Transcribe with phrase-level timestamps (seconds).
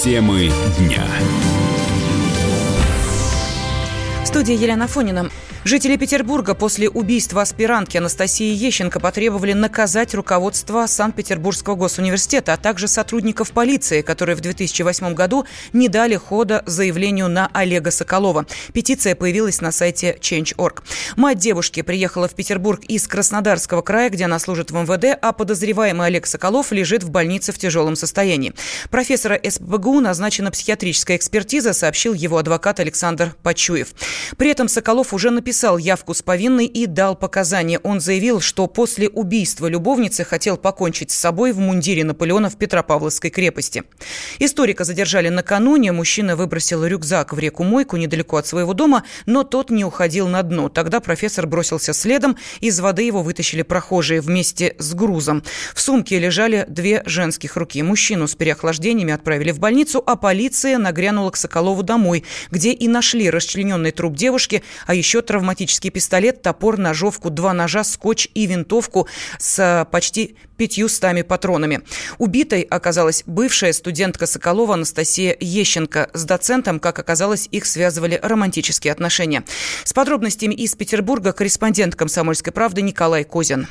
[0.00, 0.48] Темы
[0.78, 1.04] дня.
[4.38, 5.30] Студии Елена Фонина.
[5.64, 13.50] Жители Петербурга после убийства аспирантки Анастасии Ещенко потребовали наказать руководство Санкт-Петербургского госуниверситета, а также сотрудников
[13.50, 18.46] полиции, которые в 2008 году не дали хода заявлению на Олега Соколова.
[18.72, 20.84] Петиция появилась на сайте Change.org.
[21.16, 26.06] Мать девушки приехала в Петербург из Краснодарского края, где она служит в МВД, а подозреваемый
[26.06, 28.54] Олег Соколов лежит в больнице в тяжелом состоянии.
[28.90, 33.88] Профессора СПБГУ назначена психиатрическая экспертиза, сообщил его адвокат Александр Почуев.
[34.36, 37.78] При этом Соколов уже написал явку с повинной и дал показания.
[37.82, 43.30] Он заявил, что после убийства любовницы хотел покончить с собой в мундире Наполеона в Петропавловской
[43.30, 43.84] крепости.
[44.38, 45.92] Историка задержали накануне.
[45.92, 50.42] Мужчина выбросил рюкзак в реку Мойку недалеко от своего дома, но тот не уходил на
[50.42, 50.68] дно.
[50.68, 52.36] Тогда профессор бросился следом.
[52.60, 55.42] Из воды его вытащили прохожие вместе с грузом.
[55.74, 57.82] В сумке лежали две женских руки.
[57.82, 63.30] Мужчину с переохлаждениями отправили в больницу, а полиция нагрянула к Соколову домой, где и нашли
[63.30, 69.58] расчлененный труп девушки, а еще травматический пистолет, топор, ножовку, два ножа, скотч и винтовку с
[69.58, 71.82] э, почти пятьюстами патронами.
[72.18, 76.10] Убитой оказалась бывшая студентка Соколова Анастасия Ещенко.
[76.12, 79.44] С доцентом, как оказалось, их связывали романтические отношения.
[79.84, 83.68] С подробностями из Петербурга корреспондент «Комсомольской правды» Николай Козин.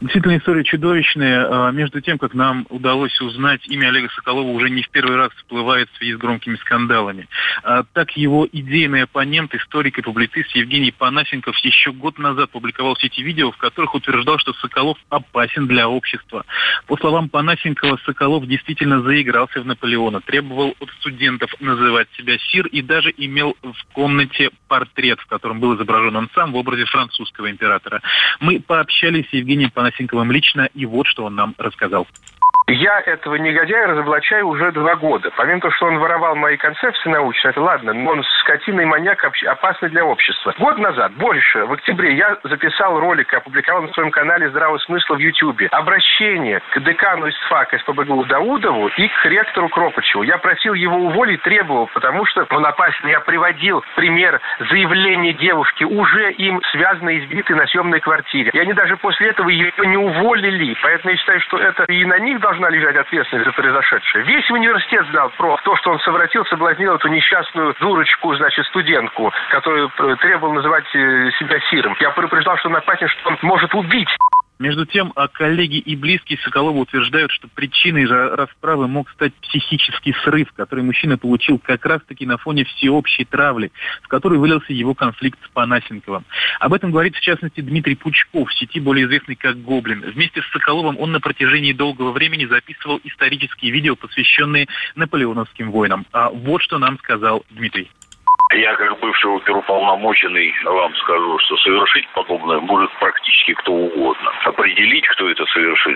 [0.00, 1.46] Действительно, история чудовищная.
[1.46, 5.30] А, между тем, как нам удалось узнать, имя Олега Соколова уже не в первый раз
[5.36, 7.28] всплывает в связи с громкими скандалами.
[7.62, 13.08] А, так его идейный оппонент, историк и публицист Евгений Панасенков еще год назад публиковал все
[13.08, 16.46] эти видео, в которых утверждал, что Соколов опасен для общества.
[16.86, 22.80] По словам Панасенкова, Соколов действительно заигрался в Наполеона, требовал от студентов называть себя Сир и
[22.80, 28.00] даже имел в комнате портрет, в котором был изображен он сам в образе французского императора.
[28.40, 32.06] Мы пообщались с Евгением Панасенковым Насенковым лично, и вот что он нам рассказал.
[32.72, 35.30] Я этого негодяя разоблачаю уже два года.
[35.36, 39.24] Помимо того, что он воровал мои концепции научные, это ладно, но он скотина и маньяк
[39.24, 40.54] опасный для общества.
[40.56, 45.18] Год назад, больше, в октябре, я записал ролик, опубликовал на своем канале «Здравого смысла» в
[45.18, 45.66] Ютьюбе.
[45.72, 50.22] Обращение к декану ИСТФАК СПБГУ Даудову и к ректору Кропачеву.
[50.22, 53.08] Я просил его уволить, требовал, потому что он опасен.
[53.08, 58.50] Я приводил пример заявления девушки, уже им связанной избитой на съемной квартире.
[58.54, 60.76] И они даже после этого ее не уволили.
[60.82, 64.24] Поэтому я считаю, что это и на них должно должна лежать ответственность за произошедшее.
[64.24, 69.90] Весь университет знал про то, что он совратил, соблазнил эту несчастную дурочку, значит, студентку, которую
[70.18, 71.96] требовал называть э, себя сиром.
[72.00, 74.10] Я предупреждал, что он опасен, что он может убить
[74.60, 80.52] между тем, а коллеги и близкие Соколова утверждают, что причиной расправы мог стать психический срыв,
[80.52, 83.72] который мужчина получил как раз-таки на фоне всеобщей травли,
[84.02, 86.24] в которой вылился его конфликт с Панасенковым.
[86.60, 90.02] Об этом говорит, в частности, Дмитрий Пучков, в сети более известный как Гоблин.
[90.02, 96.04] Вместе с Соколовым он на протяжении долгого времени записывал исторические видео, посвященные наполеоновским войнам.
[96.12, 97.90] А вот что нам сказал Дмитрий.
[98.52, 104.32] Я, как бывший оперуполномоченный, вам скажу, что совершить подобное может практически кто угодно.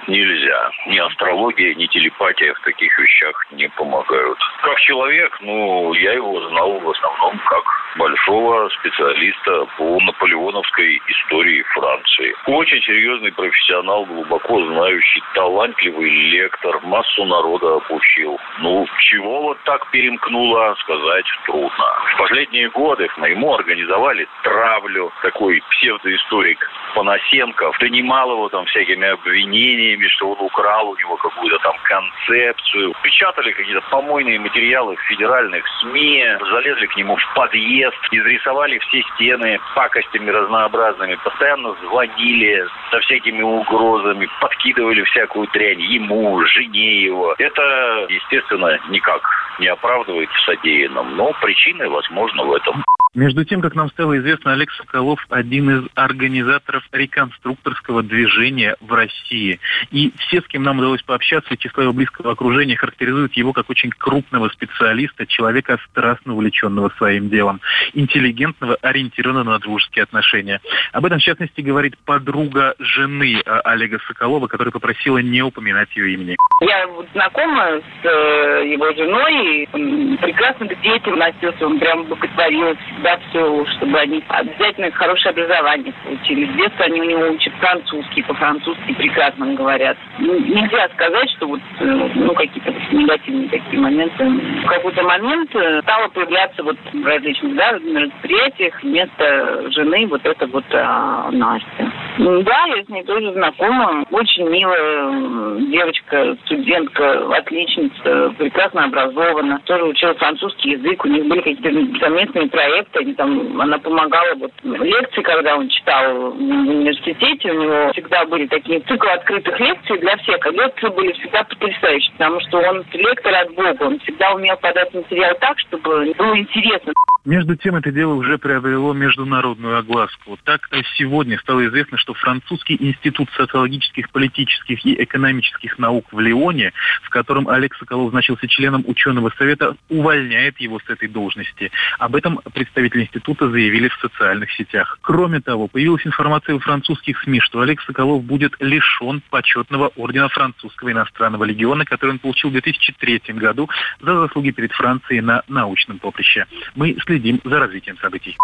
[0.05, 0.71] Совершит, нельзя.
[0.87, 4.39] Ни астрология, ни телепатия в таких вещах не помогают.
[4.63, 7.65] Как человек, ну, я его знал в основном как
[7.97, 12.35] большого специалиста по наполеоновской истории Франции.
[12.47, 18.39] Очень серьезный профессионал, глубоко знающий, талантливый лектор, массу народа обучил.
[18.61, 21.85] Ну, чего вот так перемкнуло, сказать трудно.
[22.15, 26.59] В последние годы мы ему организовали травлю, такой псевдоисторик
[26.95, 32.95] Панасенков, донимал его там всякими обвинениями, что он украл у него какую-то там концепцию.
[33.03, 39.59] Печатали какие-то помойные материалы в федеральных СМИ, залезли к нему в подъезд, изрисовали все стены
[39.75, 47.35] пакостями разнообразными, постоянно звонили со всякими угрозами, подкидывали всякую дрянь ему, жене его.
[47.39, 49.23] Это, естественно, никак
[49.59, 52.85] не оправдывает в содеянном, но причины, возможно, в этом.
[53.15, 59.61] Между тем, как нам стало известно, Олег Соколов один из организаторов реконструкторского движения в России.
[59.93, 63.91] И все, с кем нам удалось пообщаться, числа его близкого окружения характеризуют его как очень
[63.91, 67.61] крупного специалиста, человека страстно увлеченного своим делом,
[67.93, 70.61] интеллигентного, ориентированного на дружеские отношения.
[70.93, 76.15] Об этом, в частности, говорит подруга жены а, Олега Соколова, которая попросила не упоминать ее
[76.15, 76.37] имени.
[76.61, 83.19] Я знакома с э, его женой, и прекрасно к детям относился, он прям боготворил да,
[83.29, 86.51] все, чтобы они обязательно хорошее образование получили.
[86.51, 89.97] С детства они у него учат французский, по-французски прекрасно говорят.
[90.19, 94.25] Ну, нельзя сказать, что вот, э, ну, какие-то негативные такие моменты.
[94.25, 100.47] В какой-то момент э, стало появляться вот в различных, да, мероприятиях вместо жены вот это
[100.47, 101.93] вот а, Настя.
[102.19, 104.05] Да, я с ней тоже знакома.
[104.11, 109.61] Очень милая девочка, студентка, отличница, прекрасно образована.
[109.65, 111.05] Тоже учила французский язык.
[111.05, 112.94] У них были какие-то совместные проекты.
[112.97, 117.53] Они, там, она помогала вот лекции, когда он читал в университете.
[117.53, 120.45] У него всегда были такие циклы открытых лекций для всех.
[120.45, 123.83] А лекции были всегда потрясающие, потому что он лектор от Бога.
[123.83, 126.93] Он всегда умел подать материал так, чтобы было интересно.
[127.25, 130.39] Между тем, это дело уже приобрело международную огласку.
[130.45, 130.69] Так
[130.99, 137.49] сегодня стало известно, что французский институт социологических, политических и экономических наук в Лионе, в котором
[137.49, 141.71] Олег Соколов значился членом ученого совета, увольняет его с этой должности.
[141.99, 142.41] Об этом
[142.85, 144.99] представители института заявили в социальных сетях.
[145.03, 150.93] Кроме того, появилась информация в французских СМИ, что Олег Соколов будет лишен почетного ордена французского
[150.93, 153.69] иностранного легиона, который он получил в 2003 году
[154.01, 156.47] за заслуги перед Францией на научном поприще.
[156.75, 158.37] Мы следим следим за развитием событий.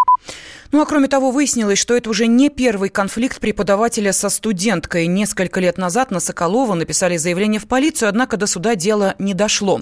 [0.72, 5.08] Ну а кроме того, выяснилось, что это уже не первый конфликт преподавателя со студенткой.
[5.08, 9.80] Несколько лет назад на Соколова написали заявление в полицию, однако до суда дело не дошло.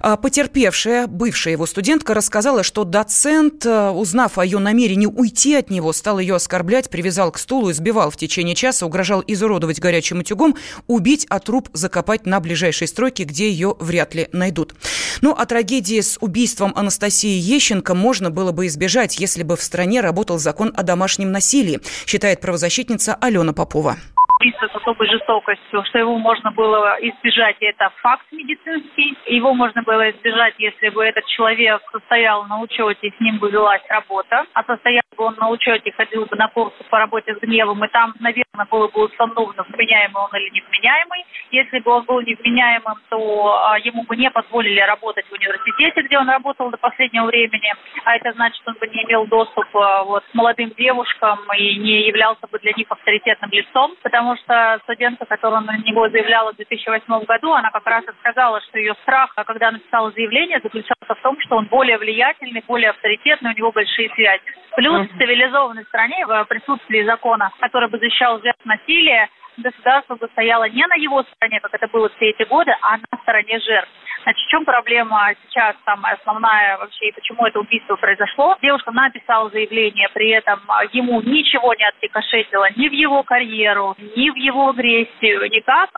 [0.00, 5.70] А потерпевшая, бывшая его студентка, рассказала, что доцент, э, узнав о ее намерении уйти от
[5.70, 10.56] него, стал ее оскорблять, привязал к стулу, избивал в течение часа, угрожал изуродовать горячим утюгом,
[10.86, 14.74] убить, а труп закопать на ближайшей стройке, где ее вряд ли найдут.
[15.20, 20.00] Ну, а трагедии с убийством Анастасии Ещенко можно было бы избежать, если бы в стране
[20.00, 23.98] работал закон о домашнем насилии, считает правозащитница Алена Попова
[24.44, 29.16] убийство с особой жестокостью, что его можно было избежать, это факт медицинский.
[29.26, 33.82] Его можно было избежать, если бы этот человек состоял на учете, с ним бы велась
[33.88, 37.84] работа, а состоял бы он на учете, ходил бы на курсы по работе с гневом,
[37.84, 41.24] и там, наверное, было бы установлено, вменяемый он или невменяемый.
[41.50, 46.18] Если бы он был невменяемым, то а, ему бы не позволили работать в университете, где
[46.18, 47.72] он работал до последнего времени,
[48.04, 52.46] а это значит, он бы не имел доступа вот, к молодым девушкам и не являлся
[52.50, 54.53] бы для них авторитетным лицом, потому что
[54.84, 58.94] студентка, которая на него заявляла в 2008 году, она как раз и сказала, что ее
[59.02, 63.56] страх, а когда написала заявление, заключался в том, что он более влиятельный, более авторитетный, у
[63.56, 64.42] него большие связи.
[64.76, 70.68] Плюс в цивилизованной стране, в присутствии закона, который бы защищал жертв насилия, государство бы стояло
[70.68, 73.90] не на его стороне, как это было все эти годы, а на стороне жертв.
[74.24, 78.56] Значит, в чем проблема сейчас самая основная вообще, и почему это убийство произошло?
[78.62, 80.60] Девушка написала заявление, при этом
[80.92, 85.90] ему ничего не отрикошетило ни в его карьеру, ни в его агрессию, никак.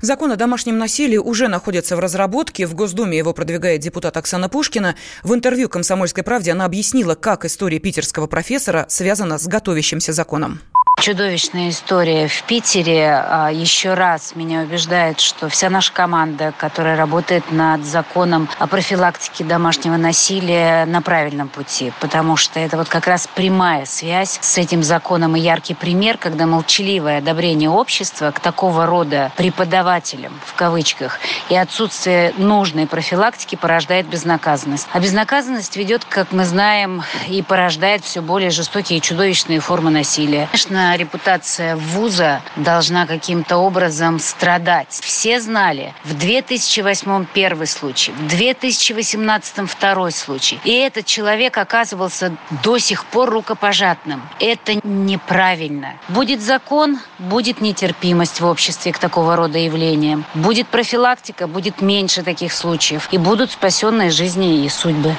[0.00, 2.66] Закон о домашнем насилии уже находится в разработке.
[2.66, 4.94] В Госдуме его продвигает депутат Оксана Пушкина.
[5.22, 10.60] В интервью «Комсомольской правде» она объяснила, как история питерского профессора связана с готовящимся законом.
[11.00, 17.52] Чудовищная история в Питере а, еще раз меня убеждает, что вся наша команда, которая работает
[17.52, 21.92] над законом о профилактике домашнего насилия, на правильном пути.
[22.00, 26.46] Потому что это вот как раз прямая связь с этим законом и яркий пример, когда
[26.46, 34.88] молчаливое одобрение общества к такого рода преподавателям, в кавычках, и отсутствие нужной профилактики порождает безнаказанность.
[34.92, 40.48] А безнаказанность ведет, как мы знаем, и порождает все более жестокие и чудовищные формы насилия.
[40.50, 44.88] Конечно, репутация вуза должна каким-то образом страдать.
[44.90, 50.60] Все знали, в 2008 первый случай, в 2018 второй случай.
[50.64, 54.22] И этот человек оказывался до сих пор рукопожатным.
[54.40, 55.94] Это неправильно.
[56.08, 60.24] Будет закон, будет нетерпимость в обществе к такого рода явлениям.
[60.34, 63.08] Будет профилактика, будет меньше таких случаев.
[63.10, 65.16] И будут спасенные жизни и судьбы.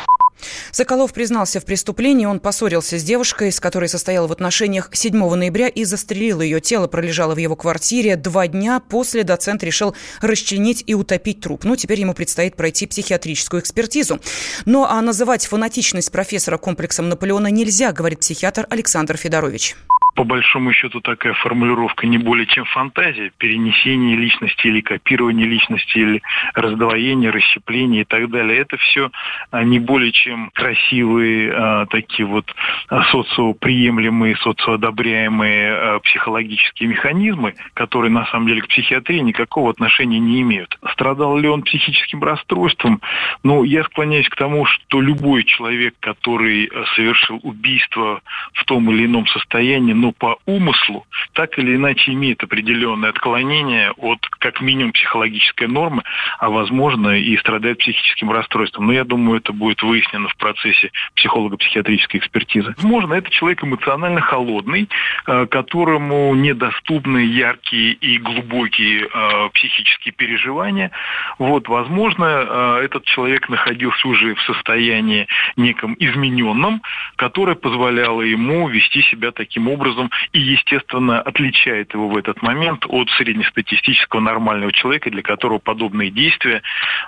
[0.71, 2.25] Соколов признался в преступлении.
[2.25, 6.61] Он поссорился с девушкой, с которой состоял в отношениях 7 ноября и застрелил ее.
[6.61, 8.15] Тело пролежало в его квартире.
[8.15, 11.63] Два дня после доцент решил расчленить и утопить труп.
[11.63, 14.19] Ну, теперь ему предстоит пройти психиатрическую экспертизу.
[14.65, 19.75] Но а называть фанатичность профессора комплексом Наполеона нельзя, говорит психиатр Александр Федорович
[20.19, 26.21] по большому счету такая формулировка не более чем фантазия, перенесение личности или копирование личности, или
[26.55, 28.59] раздвоение, расщепление и так далее.
[28.59, 29.11] Это все
[29.49, 32.53] а, не более чем красивые а, такие вот
[32.89, 40.41] а, социоприемлемые, социоодобряемые а, психологические механизмы, которые на самом деле к психиатрии никакого отношения не
[40.41, 40.77] имеют.
[40.91, 42.99] Страдал ли он психическим расстройством?
[43.43, 48.19] Ну, я склоняюсь к тому, что любой человек, который совершил убийство
[48.51, 53.91] в том или ином состоянии, ну, но по умыслу так или иначе имеет определенное отклонение
[53.91, 56.03] от как минимум психологической нормы,
[56.39, 58.87] а возможно и страдает психическим расстройством.
[58.87, 62.73] Но я думаю, это будет выяснено в процессе психолого-психиатрической экспертизы.
[62.77, 64.89] Возможно, это человек эмоционально холодный,
[65.27, 70.91] э, которому недоступны яркие и глубокие э, психические переживания.
[71.37, 76.81] Вот, возможно, э, этот человек находился уже в состоянии неком измененном,
[77.15, 79.98] которое позволяло ему вести себя таким образом
[80.31, 86.61] и, естественно, отличает его в этот момент от среднестатистического нормального человека, для которого подобные действия,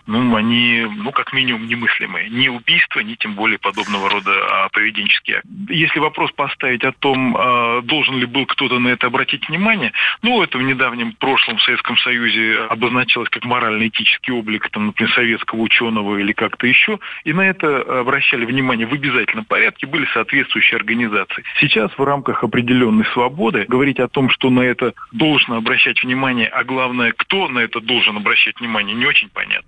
[0.07, 2.29] ну, они, ну, как минимум, немыслимые.
[2.29, 5.41] Ни убийство, ни тем более подобного рода а, поведенческие.
[5.69, 10.41] Если вопрос поставить о том, а, должен ли был кто-то на это обратить внимание, ну,
[10.41, 16.17] это в недавнем прошлом в Советском Союзе обозначалось как морально-этический облик, там, например, советского ученого
[16.17, 21.43] или как-то еще, и на это обращали внимание в обязательном порядке, были соответствующие организации.
[21.59, 22.43] Сейчас в рамках
[22.81, 27.59] определенной свободы говорить о том, что на это должно обращать внимание, а главное, кто на
[27.59, 29.67] это должен обращать внимание, не очень понятно.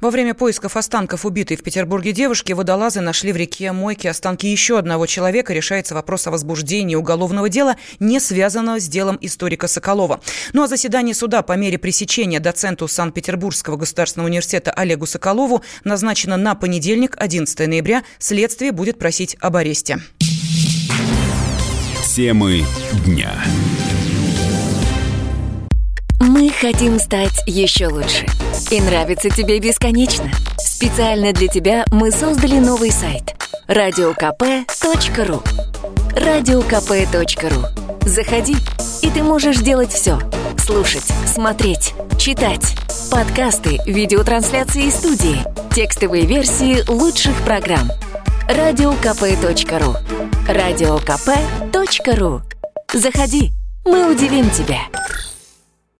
[0.00, 4.78] Во время поисков останков убитой в Петербурге девушки водолазы нашли в реке Мойки останки еще
[4.78, 5.52] одного человека.
[5.52, 10.20] Решается вопрос о возбуждении уголовного дела, не связанного с делом историка Соколова.
[10.52, 16.54] Ну а заседание суда по мере пресечения доценту Санкт-Петербургского государственного университета Олегу Соколову назначено на
[16.54, 18.02] понедельник, 11 ноября.
[18.18, 19.98] Следствие будет просить об аресте.
[22.14, 22.62] Темы
[23.06, 23.32] дня.
[26.20, 28.26] Мы хотим стать еще лучше.
[28.70, 30.30] И нравится тебе бесконечно.
[30.58, 33.34] Специально для тебя мы создали новый сайт–
[33.66, 35.42] радиокп.ру
[36.14, 37.66] радиокп.ру
[38.06, 38.56] Заходи,
[39.00, 40.18] и ты можешь делать все.
[40.58, 42.74] Слушать, смотреть, читать.
[43.10, 45.42] Подкасты, видеотрансляции студии,
[45.74, 47.90] текстовые версии лучших программ.
[48.50, 49.96] радиокп.ру
[50.48, 52.42] радиокп.ру
[52.92, 53.52] Заходи,
[53.84, 54.80] мы удивим тебя.